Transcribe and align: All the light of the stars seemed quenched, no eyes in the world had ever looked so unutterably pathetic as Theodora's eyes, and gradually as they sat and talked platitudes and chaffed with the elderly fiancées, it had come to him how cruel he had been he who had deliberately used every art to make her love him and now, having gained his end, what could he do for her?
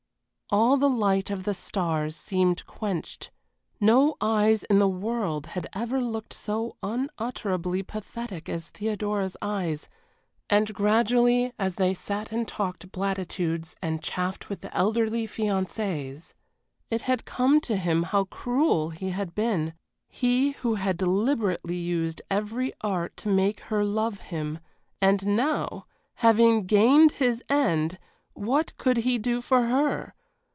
All 0.53 0.75
the 0.75 0.89
light 0.89 1.29
of 1.29 1.45
the 1.45 1.53
stars 1.53 2.13
seemed 2.17 2.65
quenched, 2.65 3.31
no 3.79 4.15
eyes 4.19 4.63
in 4.63 4.79
the 4.79 4.87
world 4.89 5.45
had 5.45 5.65
ever 5.71 6.01
looked 6.01 6.33
so 6.33 6.75
unutterably 6.83 7.83
pathetic 7.83 8.49
as 8.49 8.67
Theodora's 8.67 9.37
eyes, 9.41 9.87
and 10.49 10.73
gradually 10.73 11.53
as 11.57 11.75
they 11.75 11.93
sat 11.93 12.33
and 12.33 12.45
talked 12.45 12.91
platitudes 12.91 13.77
and 13.81 14.03
chaffed 14.03 14.49
with 14.49 14.59
the 14.59 14.75
elderly 14.75 15.25
fiancées, 15.25 16.33
it 16.89 17.03
had 17.03 17.23
come 17.23 17.61
to 17.61 17.77
him 17.77 18.03
how 18.03 18.25
cruel 18.25 18.89
he 18.89 19.11
had 19.11 19.33
been 19.33 19.73
he 20.09 20.51
who 20.51 20.75
had 20.75 20.97
deliberately 20.97 21.77
used 21.77 22.21
every 22.29 22.73
art 22.81 23.15
to 23.15 23.29
make 23.29 23.61
her 23.61 23.85
love 23.85 24.17
him 24.17 24.59
and 25.01 25.25
now, 25.25 25.85
having 26.15 26.65
gained 26.65 27.13
his 27.13 27.41
end, 27.47 27.97
what 28.33 28.75
could 28.75 28.97
he 29.07 29.17
do 29.17 29.39
for 29.39 29.67
her? 29.67 30.13